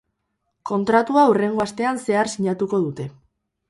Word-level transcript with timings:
Kontratua 0.69 1.27
hurrengo 1.33 1.63
astean 1.69 2.03
zehar 2.09 2.35
sinatuko 2.37 2.85
dute. 2.91 3.13